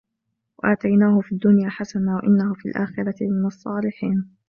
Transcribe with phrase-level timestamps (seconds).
[0.57, 4.25] وَآتَيْنَاهُ فِي الدُّنْيَا حَسَنَةً وَإِنَّهُ فِي الْآخِرَةِ لَمِنَ الصَّالِحِينَ